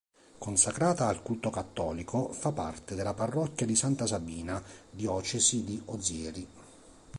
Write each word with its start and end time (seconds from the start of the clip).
Consacrata 0.39 1.05
al 1.05 1.21
culto 1.21 1.51
cattolico 1.51 2.33
fa 2.33 2.51
parte 2.51 2.95
della 2.95 3.13
parrocchia 3.13 3.67
di 3.67 3.75
Santa 3.75 4.07
Sabina, 4.07 4.59
diocesi 4.89 5.63
di 5.63 5.79
Ozieri. 5.85 6.47